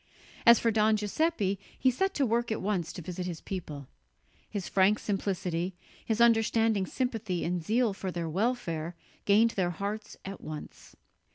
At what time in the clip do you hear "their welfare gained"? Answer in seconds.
8.11-9.51